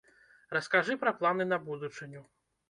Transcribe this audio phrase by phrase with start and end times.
[0.55, 2.25] Раскажы пра планы на будучыню.